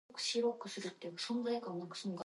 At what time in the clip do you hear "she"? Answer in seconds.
0.17-0.41